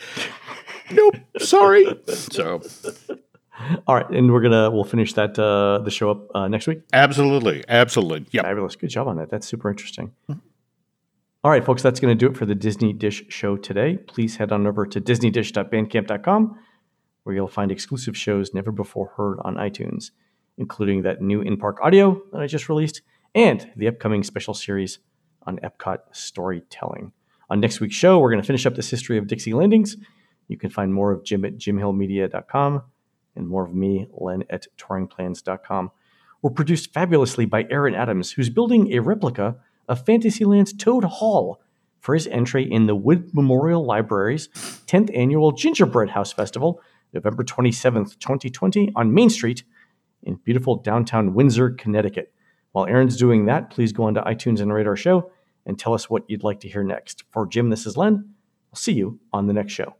[0.90, 1.86] nope, sorry.
[2.06, 2.62] So
[3.86, 6.82] all right, and we're gonna we'll finish that uh, the show up uh, next week.
[6.92, 8.26] Absolutely, absolutely.
[8.30, 8.76] Yeah, fabulous.
[8.76, 9.30] Good job on that.
[9.30, 10.12] That's super interesting.
[10.28, 10.40] Mm-hmm.
[11.44, 13.98] All right, folks, that's going to do it for the Disney Dish show today.
[13.98, 16.58] Please head on over to disneydish.bandcamp.com,
[17.22, 20.10] where you'll find exclusive shows never before heard on iTunes,
[20.58, 23.02] including that new in-park audio that I just released
[23.34, 24.98] and the upcoming special series
[25.42, 27.12] on Epcot storytelling.
[27.50, 29.96] On next week's show, we're going to finish up this history of Dixie Landings.
[30.48, 32.82] You can find more of Jim at jimhillmedia.com
[33.36, 35.90] and more of me, Len at touringplans.com,
[36.42, 39.56] We're produced fabulously by Aaron Adams, who's building a replica
[39.88, 41.60] of Fantasyland's Toad Hall
[42.00, 44.48] for his entry in the Wood Memorial Library's
[44.86, 46.80] 10th annual Gingerbread House Festival,
[47.12, 49.64] November 27th, 2020, on Main Street
[50.26, 52.32] in beautiful downtown Windsor, Connecticut.
[52.72, 55.30] While Aaron's doing that, please go onto iTunes and rate our show
[55.64, 57.24] and tell us what you'd like to hear next.
[57.30, 58.34] For Jim, this is Len.
[58.72, 59.94] I'll see you on the next show.